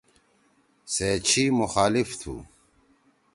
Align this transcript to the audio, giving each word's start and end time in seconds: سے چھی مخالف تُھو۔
سے 0.93 1.09
چھی 1.27 1.43
مخالف 1.61 2.09
تُھو۔ 2.19 2.35